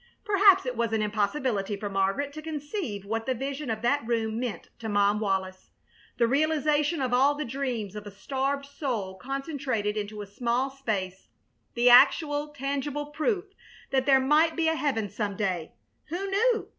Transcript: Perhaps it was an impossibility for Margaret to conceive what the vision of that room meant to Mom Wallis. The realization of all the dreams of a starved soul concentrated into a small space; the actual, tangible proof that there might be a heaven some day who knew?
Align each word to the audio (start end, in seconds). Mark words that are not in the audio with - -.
Perhaps 0.25 0.65
it 0.65 0.75
was 0.75 0.93
an 0.93 1.03
impossibility 1.03 1.77
for 1.77 1.87
Margaret 1.87 2.33
to 2.33 2.41
conceive 2.41 3.05
what 3.05 3.27
the 3.27 3.35
vision 3.35 3.69
of 3.69 3.83
that 3.83 4.03
room 4.03 4.39
meant 4.39 4.69
to 4.79 4.89
Mom 4.89 5.19
Wallis. 5.19 5.69
The 6.17 6.25
realization 6.25 7.03
of 7.03 7.13
all 7.13 7.35
the 7.35 7.45
dreams 7.45 7.95
of 7.95 8.07
a 8.07 8.11
starved 8.11 8.65
soul 8.65 9.13
concentrated 9.13 9.95
into 9.97 10.23
a 10.23 10.25
small 10.25 10.71
space; 10.71 11.27
the 11.75 11.91
actual, 11.91 12.47
tangible 12.47 13.11
proof 13.11 13.45
that 13.91 14.07
there 14.07 14.19
might 14.19 14.55
be 14.55 14.67
a 14.67 14.75
heaven 14.75 15.07
some 15.07 15.35
day 15.37 15.73
who 16.07 16.25
knew? 16.31 16.69